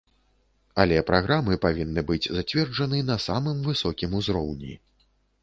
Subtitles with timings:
[0.83, 4.73] Але праграмы павінны быць зацверджаны на самым высокім узроўні.